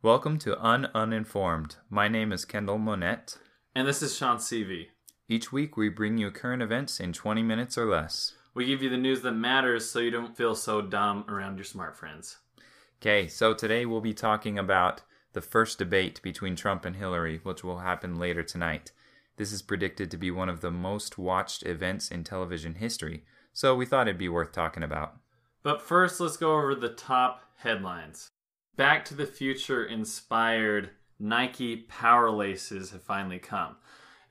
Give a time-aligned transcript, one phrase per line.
[0.00, 1.74] Welcome to Un Uninformed.
[1.90, 3.36] My name is Kendall Monette.
[3.74, 4.90] And this is Sean Seavey.
[5.28, 8.34] Each week we bring you current events in 20 minutes or less.
[8.54, 11.64] We give you the news that matters so you don't feel so dumb around your
[11.64, 12.36] smart friends.
[13.02, 17.64] Okay, so today we'll be talking about the first debate between Trump and Hillary, which
[17.64, 18.92] will happen later tonight.
[19.36, 23.74] This is predicted to be one of the most watched events in television history, so
[23.74, 25.16] we thought it'd be worth talking about.
[25.64, 28.30] But first, let's go over the top headlines.
[28.78, 33.74] Back to the Future inspired Nike Power Laces have finally come.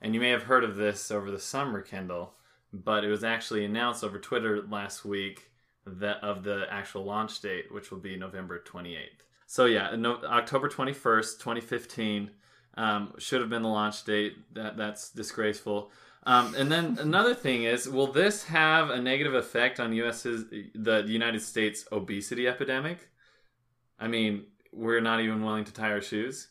[0.00, 2.32] And you may have heard of this over the summer, Kendall,
[2.72, 5.50] but it was actually announced over Twitter last week
[5.84, 9.20] that of the actual launch date, which will be November 28th.
[9.46, 12.30] So yeah, no, October 21st, 2015
[12.78, 14.54] um, should have been the launch date.
[14.54, 15.90] That that's disgraceful.
[16.22, 21.04] Um, and then another thing is, will this have a negative effect on US's the
[21.06, 23.10] United States obesity epidemic?
[23.98, 26.48] I mean, we're not even willing to tie our shoes.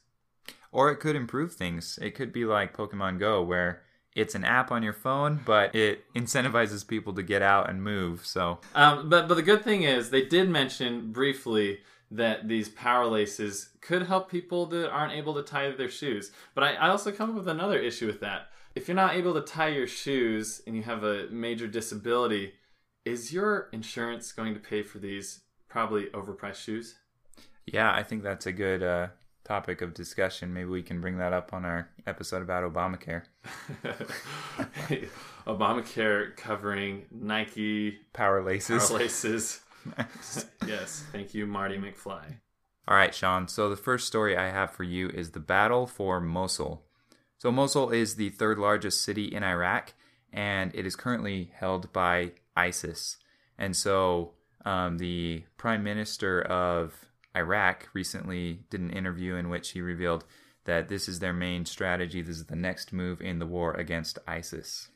[0.72, 1.98] Or it could improve things.
[2.02, 3.84] It could be like Pokemon Go, where
[4.16, 8.26] it's an app on your phone, but it incentivizes people to get out and move.
[8.26, 13.06] So, um, but but the good thing is, they did mention briefly that these power
[13.06, 16.32] laces could help people that aren't able to tie their shoes.
[16.56, 18.50] But I, I also come up with another issue with that.
[18.76, 22.54] If you're not able to tie your shoes and you have a major disability,
[23.06, 26.96] is your insurance going to pay for these probably overpriced shoes?
[27.68, 29.08] Yeah, I think that's a good uh,
[29.44, 30.54] topic of discussion.
[30.54, 33.24] Maybe we can bring that up on our episode about Obamacare.
[35.48, 38.88] Obamacare covering Nike power laces.
[38.88, 39.60] Power laces.
[40.68, 42.38] yes, thank you, Marty McFly.
[42.88, 43.50] All right, Sean.
[43.50, 46.84] So the first story I have for you is the battle for Mosul.
[47.38, 49.94] So Mosul is the third largest city in Iraq,
[50.32, 53.18] and it is currently held by ISIS.
[53.58, 54.34] And so
[54.66, 56.94] um, the prime minister of
[57.38, 60.26] Iraq recently did an interview in which he revealed
[60.66, 62.22] that this is their main strategy.
[62.22, 64.90] This is the next move in the war against ISIS.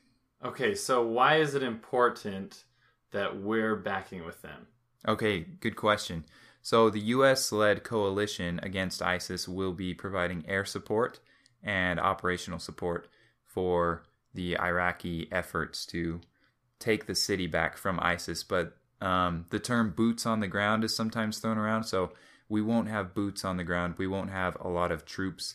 [0.44, 2.64] Okay, so why is it important
[3.12, 4.66] that we're backing with them?
[5.06, 6.24] Okay, good question.
[6.62, 11.20] So the US led coalition against ISIS will be providing air support
[11.62, 13.08] and operational support
[13.44, 16.20] for the Iraqi efforts to
[16.78, 18.42] take the city back from ISIS.
[18.42, 21.84] But um, the term boots on the ground is sometimes thrown around.
[21.84, 22.12] So
[22.52, 23.94] we won't have boots on the ground.
[23.96, 25.54] We won't have a lot of troops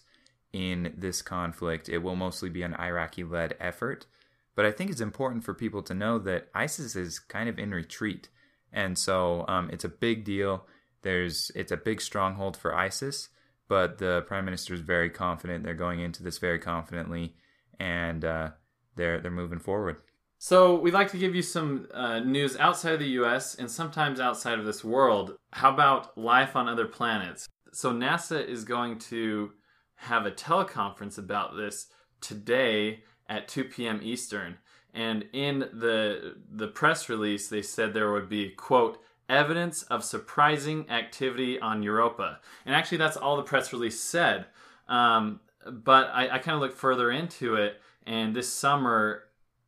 [0.52, 1.88] in this conflict.
[1.88, 4.08] It will mostly be an Iraqi led effort.
[4.56, 7.70] But I think it's important for people to know that ISIS is kind of in
[7.70, 8.30] retreat.
[8.74, 10.66] And so um, it's a big deal.
[11.04, 13.30] There's it's a big stronghold for ISIS,
[13.68, 15.64] but the prime minister is very confident.
[15.64, 17.36] They're going into this very confidently,
[17.80, 18.50] and uh,
[18.96, 19.98] they're they're moving forward.
[20.40, 23.56] So we'd like to give you some uh, news outside of the U.S.
[23.56, 25.36] and sometimes outside of this world.
[25.54, 27.48] How about life on other planets?
[27.72, 29.54] So NASA is going to
[29.96, 31.88] have a teleconference about this
[32.22, 34.00] today at 2 p.m.
[34.04, 34.58] Eastern.
[34.94, 40.90] And in the the press release, they said there would be quote evidence of surprising
[40.90, 42.40] activity on Europa.
[42.66, 44.46] And actually, that's all the press release said.
[44.88, 49.24] Um, but I, I kind of looked further into it, and this summer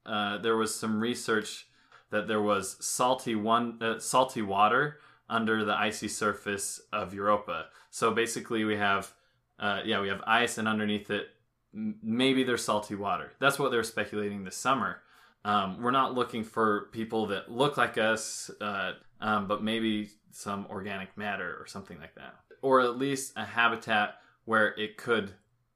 [0.06, 1.68] uh, there was some research
[2.12, 4.98] that there was salty one uh, salty water
[5.30, 7.68] under the icy surface of Europa.
[7.92, 9.12] So basically, we have
[9.60, 11.28] uh, yeah we have ice, and underneath it
[11.74, 13.32] maybe there's salty water.
[13.40, 15.02] That's what they're speculating this summer.
[15.46, 20.66] Um, we're not looking for people that look like us, uh, um, but maybe some
[20.70, 25.32] organic matter or something like that, or at least a habitat where it could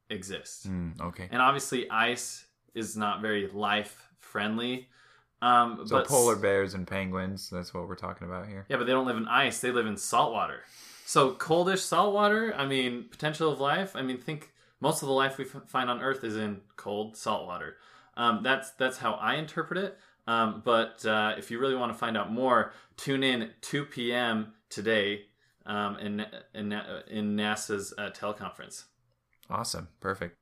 [0.09, 0.69] exist.
[0.69, 1.29] Mm, okay.
[1.31, 2.45] And obviously, ice
[2.75, 4.87] is not very life friendly.
[5.41, 8.65] Um, so but, polar bears and penguins—that's what we're talking about here.
[8.69, 10.61] Yeah, but they don't live in ice; they live in salt water.
[11.05, 12.53] So coldish salt water.
[12.55, 13.95] I mean, potential of life.
[13.95, 17.17] I mean, think most of the life we f- find on Earth is in cold
[17.17, 17.75] salt water.
[18.15, 19.97] Um, that's that's how I interpret it.
[20.27, 24.53] Um, but uh, if you really want to find out more, tune in 2 p.m.
[24.69, 25.25] today
[25.65, 26.71] um, in, in,
[27.09, 28.85] in NASA's uh, teleconference.
[29.49, 29.89] Awesome.
[29.99, 30.35] Perfect.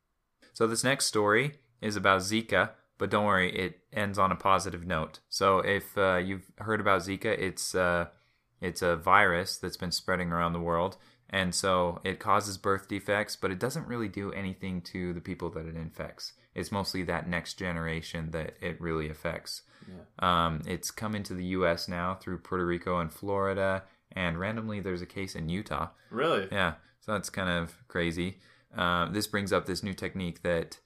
[0.54, 4.86] So this next story is about Zika, but don't worry, it ends on a positive
[4.86, 5.19] note.
[5.30, 8.07] So if uh, you've heard about Zika, it's uh,
[8.62, 10.98] it's a virus that's been spreading around the world,
[11.30, 15.50] and so it causes birth defects, but it doesn't really do anything to the people
[15.51, 16.33] that it infects.
[16.54, 19.63] It's mostly that next generation that it really affects.
[19.88, 20.45] Yeah.
[20.45, 21.88] Um, it's come into the U.S.
[21.88, 25.89] now through Puerto Rico and Florida, and randomly there's a case in Utah.
[26.10, 26.48] Really?
[26.51, 26.74] Yeah.
[27.00, 28.39] So that's kind of crazy.
[28.75, 30.78] Um, this brings up this new technique that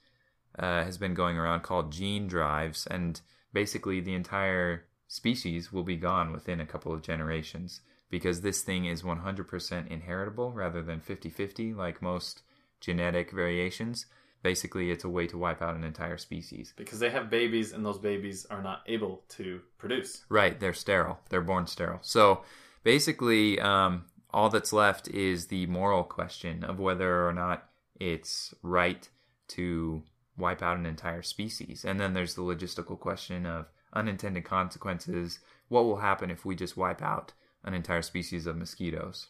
[0.58, 3.22] uh, has been going around called gene drives, and
[3.54, 7.82] basically the entire species will be gone within a couple of generations.
[8.10, 12.44] because this thing is 100% inheritable rather than 50 50 like most
[12.80, 14.06] genetic variations.
[14.44, 16.72] Basically, it's a way to wipe out an entire species.
[16.78, 20.24] Because they have babies and those babies are not able to produce.
[20.30, 21.20] Right, they're sterile.
[21.30, 22.00] They're born sterile.
[22.04, 22.44] So
[22.84, 27.68] basically, um, all that's left is the moral question of whether or not
[28.00, 29.10] it's right
[29.48, 30.04] to
[30.38, 31.86] wipe out an entire species.
[31.86, 35.40] And then there's the logistical question of unintended consequences.
[35.70, 37.34] What will happen if we just wipe out
[37.64, 39.28] an entire species of mosquitoes?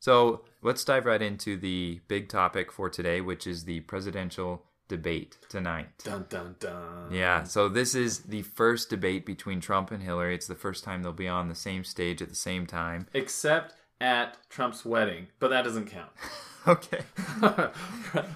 [0.00, 5.36] So let's dive right into the big topic for today, which is the presidential debate
[5.48, 5.88] tonight.
[6.02, 7.12] Dun dun dun.
[7.12, 10.34] Yeah, so this is the first debate between Trump and Hillary.
[10.34, 13.06] It's the first time they'll be on the same stage at the same time.
[13.12, 16.10] Except at Trump's wedding, but that doesn't count.
[16.68, 17.00] Okay.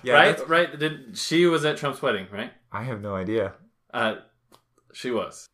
[0.02, 0.36] Yeah, right?
[0.36, 0.78] that's- Right?
[0.78, 2.52] Did she was at Trump's wedding, right?
[2.70, 3.54] I have no idea.
[3.92, 4.16] Uh
[4.92, 5.46] she was.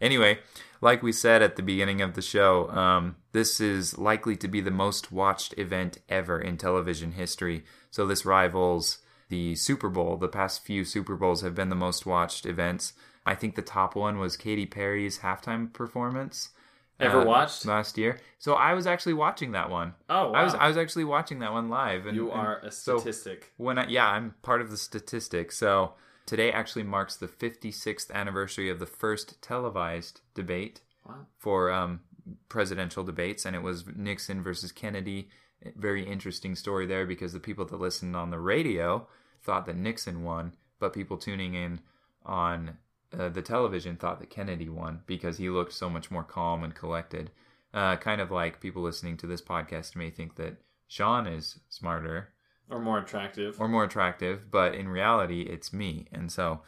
[0.00, 0.38] Anyway,
[0.80, 4.60] like we said at the beginning of the show, um, this is likely to be
[4.60, 7.64] the most watched event ever in television history.
[7.90, 8.98] So this rivals
[9.28, 10.16] the Super Bowl.
[10.16, 12.92] The past few Super Bowls have been the most watched events.
[13.26, 16.50] I think the top one was Katy Perry's halftime performance.
[17.00, 17.66] Ever uh, watched?
[17.66, 18.20] last year?
[18.38, 19.94] So I was actually watching that one.
[20.08, 20.40] Oh, wow.
[20.40, 22.06] I was I was actually watching that one live.
[22.06, 23.52] And, you and are a so- statistic.
[23.56, 25.50] when I, yeah, I'm part of the statistic.
[25.50, 25.94] So
[26.26, 31.26] today actually marks the 56th anniversary of the first televised debate wow.
[31.38, 32.00] for um,
[32.48, 35.28] presidential debates, and it was Nixon versus Kennedy.
[35.76, 39.06] Very interesting story there because the people that listened on the radio
[39.42, 41.80] thought that Nixon won, but people tuning in
[42.24, 42.78] on
[43.18, 46.74] uh, the television thought that Kennedy won because he looked so much more calm and
[46.74, 47.30] collected.
[47.72, 50.56] Uh, kind of like people listening to this podcast may think that
[50.86, 52.28] Sean is smarter
[52.70, 53.60] Or more attractive.
[53.60, 56.06] or more attractive, but in reality, it's me.
[56.12, 56.60] And so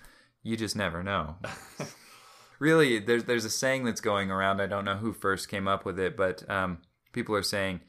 [0.43, 1.37] you just never know.
[2.59, 4.61] really, there's there's a saying that's going around.
[4.61, 6.79] I don't know who first came up with it, but um,
[7.13, 7.81] people are saying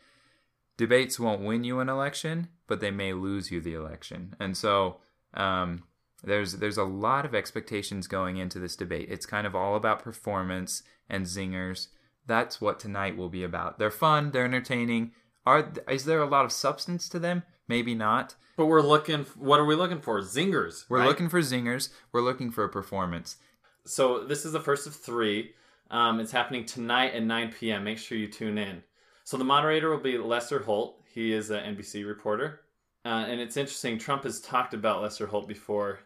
[0.77, 4.35] debates won't win you an election, but they may lose you the election.
[4.39, 4.97] And so
[5.33, 5.83] um,
[6.27, 9.07] there's there's a lot of expectations going into this debate.
[9.09, 11.87] It's kind of all about performance and zingers.
[12.25, 13.79] That's what tonight will be about.
[13.79, 14.31] They're fun.
[14.31, 15.11] They're entertaining.
[15.45, 17.43] Are is there a lot of substance to them?
[17.67, 18.35] Maybe not.
[18.57, 20.21] But we're looking what are we looking for?
[20.21, 20.85] Zingers.
[20.89, 21.07] We're right?
[21.07, 21.89] looking for zingers.
[22.11, 23.37] We're looking for a performance.
[23.85, 25.53] So this is the first of three.
[25.89, 27.85] Um, it's happening tonight at 9 p.m.
[27.85, 28.83] Make sure you tune in.
[29.23, 31.01] So the moderator will be Lester Holt.
[31.13, 32.61] He is an NBC reporter.
[33.05, 35.99] Uh, and it's interesting, Trump has talked about Lester Holt before.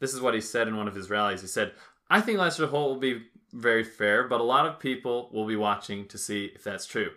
[0.00, 1.40] This is what he said in one of his rallies.
[1.40, 1.72] He said,
[2.08, 5.56] I think Lester Holt will be very fair, but a lot of people will be
[5.56, 7.10] watching to see if that's true.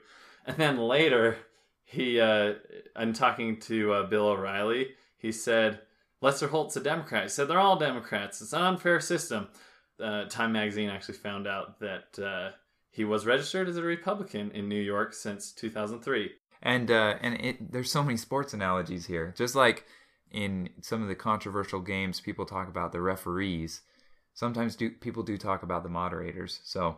[0.45, 1.37] And then later,
[1.85, 2.53] he, uh,
[2.95, 4.89] I'm talking to uh, Bill O'Reilly.
[5.17, 5.79] He said,
[6.21, 7.23] Lester Holt's a Democrat.
[7.23, 8.41] He said, they're all Democrats.
[8.41, 9.47] It's an unfair system
[10.01, 12.51] uh, Time Magazine actually found out that uh,
[12.89, 16.31] he was registered as a Republican in New York since 2003.
[16.61, 19.33] And uh, and it, there's so many sports analogies here.
[19.37, 19.85] Just like
[20.33, 23.81] in some of the controversial games, people talk about the referees.
[24.33, 26.59] Sometimes do people do talk about the moderators.
[26.63, 26.97] So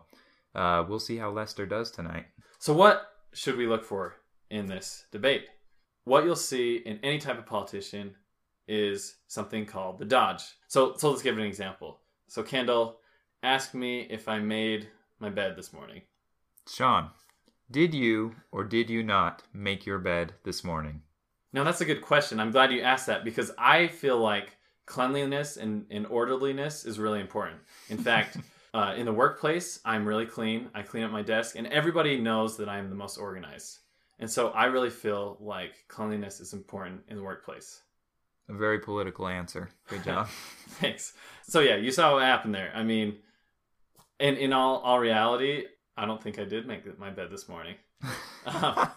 [0.55, 2.25] uh, we'll see how Lester does tonight.
[2.59, 4.15] So, what should we look for
[4.49, 5.47] in this debate?
[6.05, 8.15] What you'll see in any type of politician
[8.67, 10.43] is something called the dodge.
[10.67, 11.99] So, so let's give an example.
[12.27, 12.99] So, Kendall,
[13.43, 14.87] ask me if I made
[15.19, 16.01] my bed this morning.
[16.67, 17.09] Sean,
[17.69, 21.01] did you or did you not make your bed this morning?
[21.55, 22.41] Now, that's a good question.
[22.41, 27.21] I'm glad you asked that because I feel like cleanliness and, and orderliness is really
[27.21, 27.61] important.
[27.87, 28.35] In fact,
[28.73, 30.67] uh, in the workplace, I'm really clean.
[30.75, 33.79] I clean up my desk, and everybody knows that I'm the most organized.
[34.19, 37.81] And so I really feel like cleanliness is important in the workplace.
[38.49, 39.69] A very political answer.
[39.87, 40.27] Good job.
[40.81, 41.13] Thanks.
[41.43, 42.73] So yeah, you saw what happened there.
[42.75, 43.15] I mean,
[44.19, 45.63] in in all all reality,
[45.95, 47.75] I don't think I did make my bed this morning.
[48.47, 48.89] Um,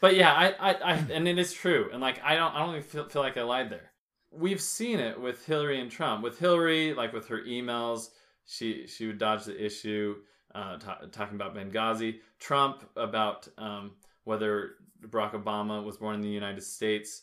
[0.00, 1.90] but yeah, I, I, I, and it is true.
[1.92, 3.90] And like, I don't, I don't even feel, feel like I lied there.
[4.30, 6.22] We've seen it with Hillary and Trump.
[6.22, 8.10] With Hillary, like with her emails,
[8.44, 10.16] she she would dodge the issue,
[10.54, 12.20] uh, ta talking about Benghazi.
[12.38, 13.92] Trump about um,
[14.24, 14.72] whether
[15.06, 17.22] Barack Obama was born in the United States.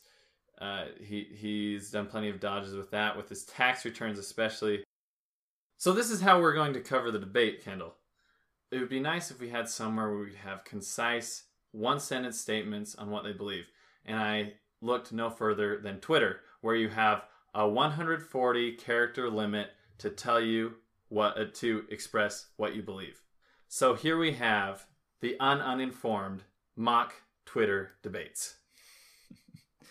[0.60, 4.84] Uh, he he's done plenty of dodges with that, with his tax returns especially.
[5.78, 7.96] So this is how we're going to cover the debate, Kendall.
[8.72, 11.44] It would be nice if we had somewhere where we'd have concise,
[11.76, 13.66] one sentence statements on what they believe.
[14.06, 20.10] And I looked no further than Twitter, where you have a 140 character limit to
[20.10, 20.76] tell you
[21.10, 23.22] what uh, to express what you believe.
[23.68, 24.86] So here we have
[25.22, 26.44] the un uninformed
[26.76, 27.14] mock
[27.46, 28.58] Twitter debates.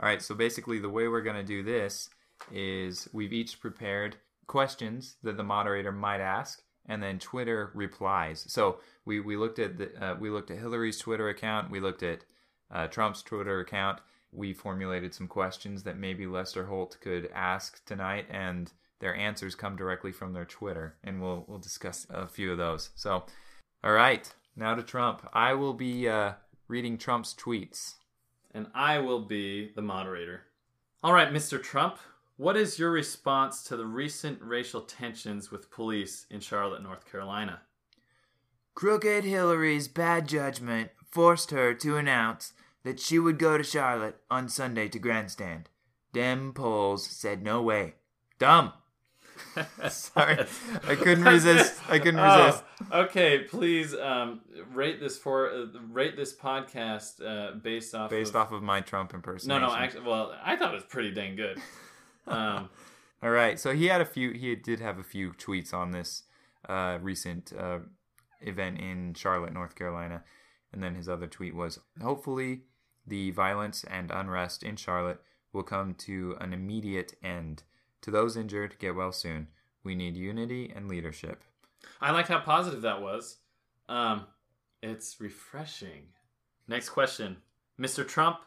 [0.00, 2.08] All right, so basically, the way we're going to do this
[2.52, 4.16] is we've each prepared
[4.46, 8.44] questions that the moderator might ask, and then Twitter replies.
[8.48, 12.02] So we, we looked at the, uh, we looked at Hillary's Twitter account, we looked
[12.02, 12.24] at
[12.70, 14.00] uh, Trump's Twitter account.
[14.32, 18.70] We formulated some questions that maybe Lester Holt could ask tonight, and
[19.00, 22.90] their answers come directly from their Twitter, and we'll we'll discuss a few of those.
[22.94, 23.24] So,
[23.82, 25.28] all right, now to Trump.
[25.32, 26.34] I will be uh,
[26.68, 27.94] reading Trump's tweets.
[28.52, 30.42] And I will be the moderator.
[31.02, 31.62] All right, Mr.
[31.62, 31.98] Trump,
[32.40, 37.60] what is your response to the recent racial tensions with police in Charlotte, North Carolina?
[38.74, 44.48] Crooked Hillary's bad judgment forced her to announce that she would go to Charlotte on
[44.48, 45.68] Sunday to grandstand.
[46.14, 47.96] Dem polls said no way.
[48.38, 48.72] Dumb.
[49.90, 50.38] Sorry,
[50.88, 51.78] I couldn't resist.
[51.90, 52.64] I couldn't resist.
[52.90, 54.40] Oh, okay, please um,
[54.72, 58.80] rate this for uh, rate this podcast uh, based off Based of, off of my
[58.80, 59.60] Trump impersonation.
[59.60, 61.58] No, no, actually, well, I thought it was pretty dang good.
[62.30, 62.68] Um,
[63.22, 64.32] All right, so he had a few.
[64.32, 66.22] He did have a few tweets on this
[66.68, 67.80] uh, recent uh,
[68.40, 70.24] event in Charlotte, North Carolina,
[70.72, 72.62] and then his other tweet was, "Hopefully,
[73.06, 75.20] the violence and unrest in Charlotte
[75.52, 77.62] will come to an immediate end.
[78.02, 79.48] To those injured, get well soon.
[79.84, 81.44] We need unity and leadership."
[82.00, 83.36] I liked how positive that was.
[83.88, 84.26] Um,
[84.82, 86.04] it's refreshing.
[86.68, 87.36] Next question,
[87.78, 88.06] Mr.
[88.06, 88.38] Trump.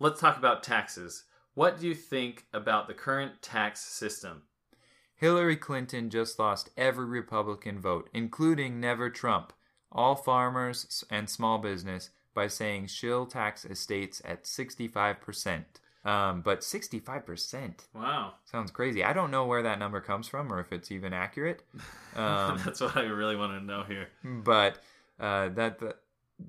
[0.00, 1.24] Let's talk about taxes.
[1.58, 4.42] What do you think about the current tax system?
[5.16, 9.52] Hillary Clinton just lost every Republican vote, including Never Trump,
[9.90, 15.64] all farmers and small business, by saying she'll tax estates at 65%.
[16.04, 19.02] Um, but 65% Wow, sounds crazy.
[19.02, 21.64] I don't know where that number comes from or if it's even accurate.
[22.16, 24.08] Um, that's what I really want to know here.
[24.24, 24.78] but
[25.20, 25.96] uh, that, that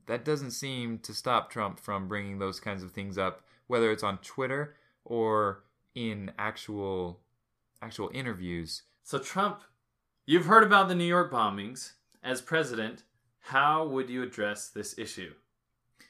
[0.06, 4.04] that doesn't seem to stop Trump from bringing those kinds of things up, whether it's
[4.04, 4.76] on Twitter
[5.10, 5.64] or
[5.96, 7.20] in actual
[7.82, 8.84] actual interviews.
[9.04, 9.64] So Trump,
[10.26, 11.94] you've heard about the New York bombings.
[12.24, 13.04] As president,
[13.40, 15.34] how would you address this issue?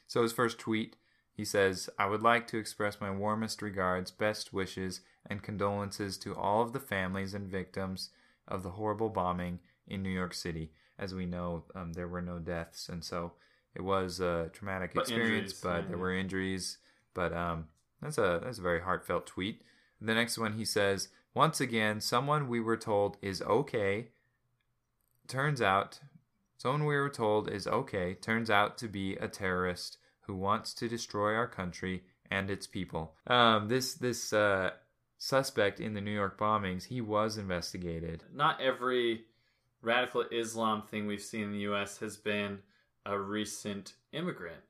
[0.08, 0.98] So his first tweet,
[1.32, 6.36] he says, "I would like to express my warmest regards, best wishes, and condolences to
[6.36, 8.10] all of the families and victims
[8.48, 10.74] of the horrible bombing in New York City.
[10.98, 13.34] As we know, um, there were no deaths, and so
[13.74, 16.80] it was a traumatic But experience, injuries, but yeah, there were injuries.
[17.14, 17.68] But um,
[18.02, 19.62] that's a that's a very heartfelt tweet.
[20.02, 24.10] The next one, he says, "Once again, someone we were told is okay
[25.30, 26.00] turns out
[26.58, 30.90] someone we were told is okay turns out to be a terrorist who wants to
[30.90, 33.16] destroy our country and its people.
[33.28, 34.72] Um, this this uh,
[35.18, 38.24] suspect in the New York bombings, he was investigated.
[38.34, 39.22] Not every
[39.82, 41.98] radical Islam thing we've seen in the U.S.
[42.00, 42.60] has been
[43.06, 44.62] a recent immigrant.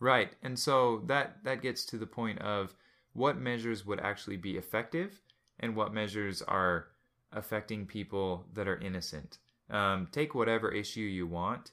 [0.00, 2.74] Right, and so that that gets to the point of
[3.12, 5.20] what measures would actually be effective
[5.58, 6.88] and what measures are
[7.32, 9.38] affecting people that are innocent.
[9.70, 11.72] Um, take whatever issue you want,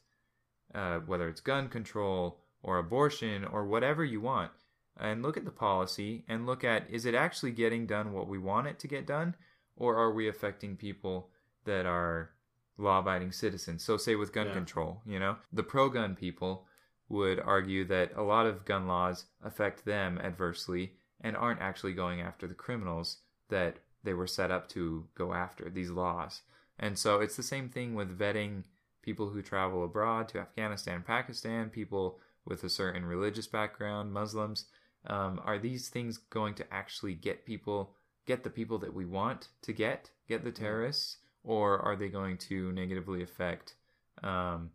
[0.73, 4.51] uh, whether it's gun control or abortion or whatever you want,
[4.97, 8.37] and look at the policy and look at is it actually getting done what we
[8.39, 9.35] want it to get done,
[9.75, 11.29] or are we affecting people
[11.65, 12.31] that are
[12.77, 13.83] law abiding citizens?
[13.83, 14.53] So, say with gun Yeah.
[14.53, 16.67] control, you know, the pro gun people
[17.09, 22.21] would argue that a lot of gun laws affect them adversely and aren't actually going
[22.21, 23.17] after the criminals
[23.49, 26.41] that they were set up to go after, these laws.
[26.79, 28.63] And so it's the same thing with vetting
[29.01, 34.65] people who travel abroad to Afghanistan, Pakistan, people with a certain religious background, Muslims.
[35.07, 37.95] Um, are these things going to actually get people,
[38.25, 42.37] get the people that we want to get, get the terrorists, or are they going
[42.37, 43.75] to negatively affect
[44.23, 44.71] um,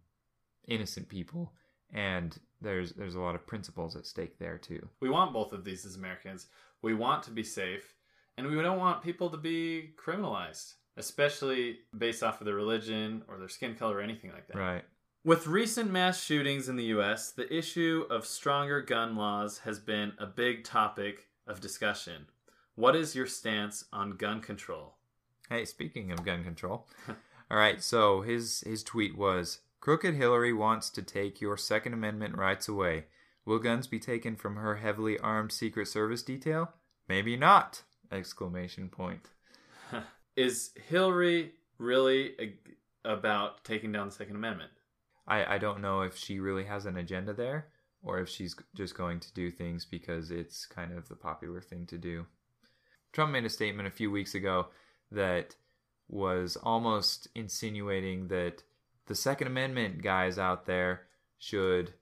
[0.68, 1.52] innocent people?
[1.92, 4.88] And there's there's a lot of principles at stake there too.
[5.00, 6.46] We want both of these as Americans.
[6.82, 7.94] We want to be safe,
[8.36, 13.38] and we don't want people to be criminalized, especially based off of their religion or
[13.38, 14.56] their skin color or anything like that.
[14.56, 14.84] Right.
[15.22, 20.12] With recent mass shootings in the US, the issue of stronger gun laws has been
[20.18, 22.26] a big topic of discussion.
[22.74, 24.94] What is your stance on gun control?
[25.50, 26.86] Hey, speaking of gun control.
[27.50, 32.36] All right, so his his tweet was Crooked Hillary wants to take your Second Amendment
[32.36, 33.06] rights away.
[33.46, 36.74] Will guns be taken from her heavily armed Secret Service detail?
[37.08, 37.82] Maybe not!
[38.12, 39.30] Exclamation point.
[40.36, 42.54] Is Hillary really a,
[43.04, 44.70] about taking down the Second Amendment?
[45.26, 47.68] I, I don't know if she really has an agenda there
[48.02, 51.86] or if she's just going to do things because it's kind of the popular thing
[51.86, 52.26] to do.
[53.12, 54.66] Trump made a statement a few weeks ago
[55.10, 55.54] that
[56.08, 58.62] was almost insinuating that
[59.10, 61.02] the Second Amendment guys out there
[61.36, 61.92] should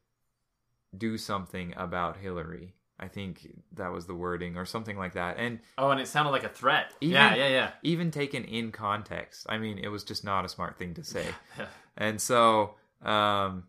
[0.95, 2.75] do something about Hillary.
[3.01, 5.39] I think that was the wording or something like that.
[5.39, 6.93] And Oh, and it sounded like a threat.
[7.01, 7.71] Even- yeah, yeah, yeah.
[7.83, 11.27] even taken in context, I mean, it was just not a smart thing to say.
[11.97, 13.65] And so, um,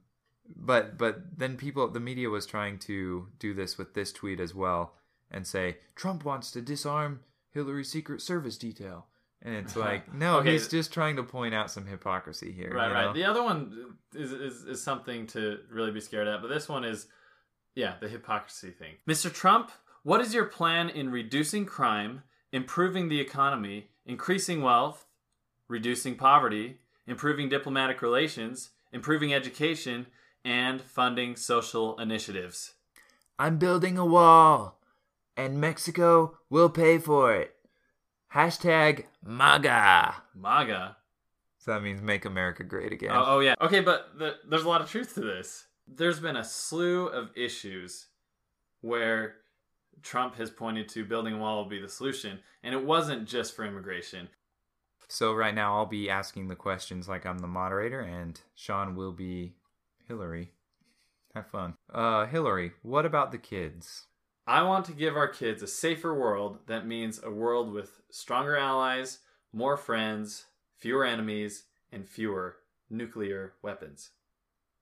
[0.55, 4.53] but but then people, the media was trying to do this with this tweet as
[4.53, 4.96] well,
[5.31, 9.08] and say Trump wants to disarm Hillary's Secret Service detail,
[9.41, 10.53] and it's like, no, Okay.
[10.53, 12.72] he's just trying to point out some hypocrisy here.
[12.74, 13.05] Right, right.
[13.05, 13.13] know?
[13.13, 16.84] The other one is, is is something to really be scared at, but this one
[16.84, 17.08] is,
[17.75, 18.96] yeah, the hypocrisy thing.
[19.08, 19.34] Mr.
[19.34, 19.72] Trump,
[20.03, 25.05] what is your plan in reducing crime, improving the economy, increasing wealth,
[25.67, 26.77] reducing poverty,
[27.08, 30.08] improving diplomatic relations, improving education,
[30.43, 32.74] and funding social initiatives?
[33.38, 34.79] I'm building a wall,
[35.38, 37.55] and Mexico will pay for it.
[38.33, 40.15] Hashtag MAGA.
[40.36, 40.98] MAGA.
[41.57, 43.12] So that means make America great again.
[43.12, 43.55] Oh, oh yeah.
[43.62, 45.65] Okay, but the, there's a lot of truth to this.
[45.88, 48.07] There's been a slew of issues
[48.81, 49.36] where
[50.03, 53.55] Trump has pointed to building a wall will be the solution, and it wasn't just
[53.55, 54.29] for immigration.
[55.07, 59.12] So right now I'll be asking the questions like I'm the moderator, and Sean will
[59.12, 59.55] be
[60.07, 60.51] Hillary.
[61.33, 61.74] Have fun.
[61.91, 64.05] Uh, Hillary, what about the kids?
[64.50, 68.58] I want to give our kids a safer world that means a world with stronger
[68.58, 69.20] allies,
[69.53, 72.56] more friends, fewer enemies, and fewer
[72.89, 74.10] nuclear weapons.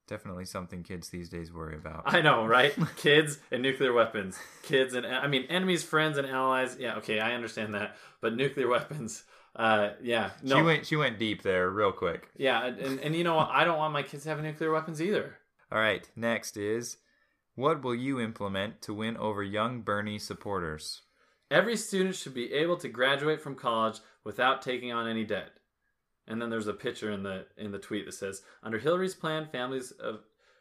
[0.08, 2.04] Definitely something kids these days worry about.
[2.06, 2.74] I know, right?
[2.96, 4.40] kids and nuclear weapons.
[4.64, 6.78] Kids and I mean enemies, friends, and allies.
[6.80, 7.98] Yeah, okay, I understand that.
[8.22, 9.26] But nuclear weapons.
[9.54, 10.86] Uh, yeah, no, She went.
[10.86, 12.30] She went deep there, real quick.
[12.38, 13.50] yeah, and, and you know what?
[13.52, 15.36] I don't want my kids to have nuclear weapons either.
[15.74, 16.10] All right.
[16.16, 16.98] Next is,
[17.58, 21.02] what will you implement to win over young Bernie supporters?
[21.50, 25.50] Every student should be able to graduate from college without taking on any debt.
[26.28, 29.48] And then there's a picture in the in the tweet that says, under Hillary's plan,
[29.52, 30.20] families of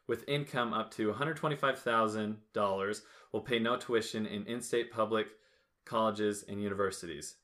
[0.09, 3.01] with income up to $125,000
[3.33, 5.27] will pay no tuition in in-state public
[5.85, 7.37] colleges and universities.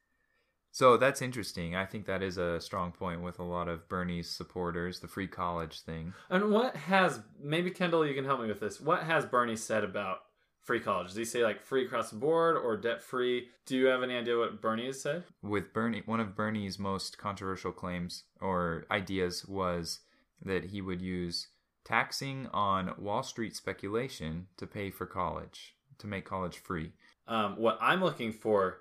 [0.73, 1.77] So that's interesting.
[1.77, 5.29] I think that is a strong point with a lot of Bernie's supporters, the free
[5.29, 6.15] college thing.
[6.31, 8.81] And what has maybe Kendall, you can help me with this.
[8.81, 10.21] What has Bernie said about
[10.63, 11.09] free college?
[11.09, 13.49] Does he say like free across the board or debt free?
[13.67, 15.25] Do you have any idea what Bernie has said?
[15.43, 20.01] With Bernie, one of Bernie's most controversial claims or ideas was
[20.43, 21.49] that he would use
[21.85, 26.93] taxing on Wall Street speculation to pay for college, to make college free.
[27.29, 28.79] Um, what I'm looking for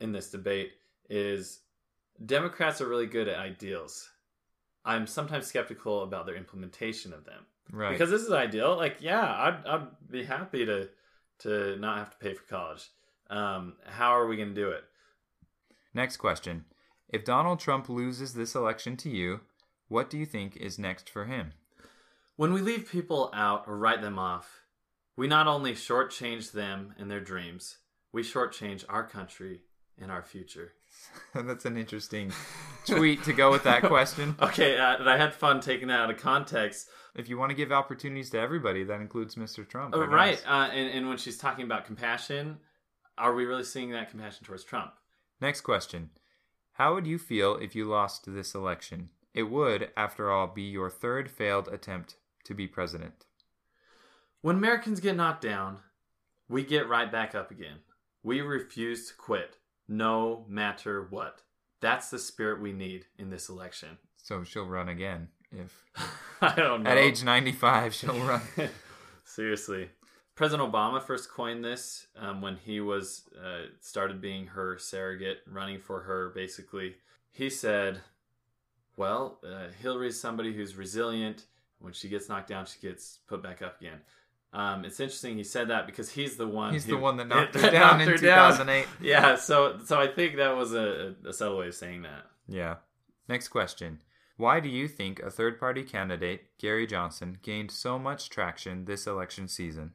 [0.00, 0.72] in this debate
[1.08, 1.60] is
[2.24, 4.08] Democrats are really good at ideals.
[4.84, 7.92] I'm sometimes skeptical about their implementation of them Right.
[7.92, 8.76] because this is ideal.
[8.76, 10.88] Like, yeah, I'd, I'd be happy to
[11.40, 12.88] to not have to pay for college.
[13.28, 14.84] Um, how are we going to do it?
[15.94, 16.64] Next question.
[17.08, 19.40] If Donald Trump loses this election to you,
[19.88, 21.52] what do you think is next for him?
[22.36, 24.60] When we leave people out or write them off,
[25.16, 27.78] we not only shortchange them and their dreams,
[28.12, 29.62] we shortchange our country
[30.00, 30.72] and our future.
[31.34, 32.32] That's an interesting
[32.86, 34.36] tweet to go with that question.
[34.40, 36.88] Okay, uh, I had fun taking that out of context.
[37.14, 39.68] If you want to give opportunities to everybody, that includes Mr.
[39.68, 39.94] Trump.
[39.94, 42.58] Uh, right, uh, and, and when she's talking about compassion,
[43.18, 44.92] are we really seeing that compassion towards Trump?
[45.40, 46.10] Next question.
[46.72, 49.10] How would you feel if you lost this election?
[49.34, 53.26] It would, after all, be your third failed attempt to be president.
[54.40, 55.78] When Americans get knocked down,
[56.48, 57.78] we get right back up again.
[58.22, 59.56] We refuse to quit,
[59.92, 61.42] no matter what.
[61.80, 63.98] That's the spirit we need in this election.
[64.16, 65.28] So she'll run again.
[65.50, 65.84] If
[66.40, 66.90] I don't know.
[66.90, 68.40] at age 95 she'll run.
[69.24, 69.90] Seriously.
[70.34, 75.78] President Obama first coined this um, when he was uh, started being her surrogate, running
[75.78, 76.30] for her.
[76.30, 76.96] Basically,
[77.30, 78.00] he said,
[78.96, 81.44] "Well, uh, Hillary's somebody who's resilient.
[81.80, 84.00] When she gets knocked down, she gets put back up again."
[84.54, 86.72] Um, it's interesting he said that because he's the one.
[86.72, 88.50] He's who- the one that knocked her down knocked in her down.
[88.52, 88.86] 2008.
[89.00, 92.26] Yeah, so so I think that was a, a subtle way of saying that.
[92.48, 92.76] Yeah.
[93.28, 94.00] Next question.
[94.36, 99.06] Why do you think a third party candidate, Gary Johnson, gained so much traction this
[99.06, 99.92] election season?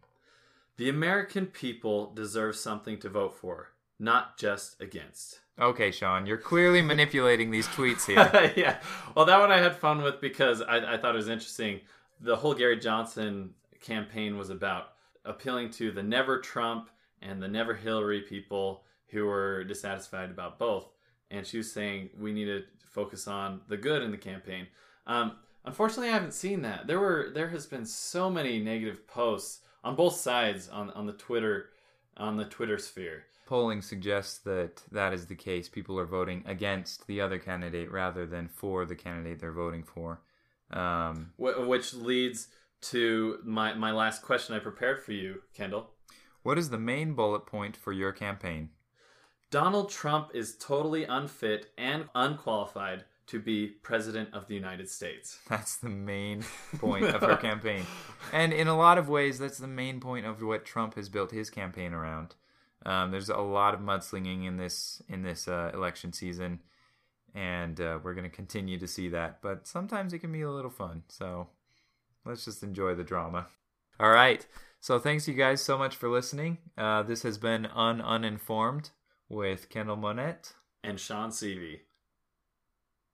[0.77, 5.41] The American people deserve something to vote for, not just against.
[5.59, 8.53] Okay, Sean, you're clearly manipulating these tweets here.
[8.55, 8.77] yeah.
[9.15, 11.81] Well, that one I had fun with because I, I thought it was interesting.
[12.21, 14.93] The whole Gary Johnson campaign was about
[15.25, 16.89] appealing to the never Trump
[17.21, 20.87] and the never Hillary people who were dissatisfied about both.
[21.31, 24.67] And she was saying we need to focus on the good in the campaign.
[25.05, 25.33] Um,
[25.65, 26.87] unfortunately, I haven't seen that.
[26.87, 31.13] There were there has been so many negative posts on both sides on on the
[31.13, 31.69] Twitter
[32.15, 33.25] on the Twitter sphere.
[33.45, 35.69] Polling suggests that that is the case.
[35.69, 40.21] People are voting against the other candidate rather than for the candidate they're voting for.
[40.71, 42.49] Um, Wh- which leads
[42.81, 45.91] to my my last question I prepared for you, Kendall.
[46.43, 48.69] What is the main bullet point for your campaign?
[49.49, 55.39] Donald Trump is totally unfit and unqualified to be president of the United States.
[55.49, 56.43] That's the main
[56.77, 57.85] point of her campaign.
[58.31, 61.31] And in a lot of ways, that's the main point of what Trump has built
[61.31, 62.35] his campaign around.
[62.85, 66.61] Um, there's a lot of mudslinging in this in this uh, election season,
[67.35, 69.41] and uh, we're going to continue to see that.
[69.41, 71.03] But sometimes it can be a little fun.
[71.09, 71.49] So
[72.27, 73.47] let's just enjoy the drama.
[73.99, 74.45] All right.
[74.79, 76.59] So thanks you guys so much for listening.
[76.77, 78.91] Uh, this has been Un Uninformed
[79.27, 81.79] with Kendall Monette and Sean Seavey.